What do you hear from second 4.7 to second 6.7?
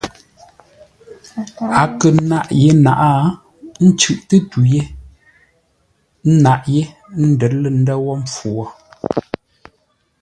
ye ńnaʼ